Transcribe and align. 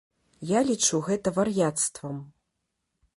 Я 0.51 0.61
лічу 0.69 1.01
гэта 1.09 1.33
вар'яцтвам. 1.37 2.17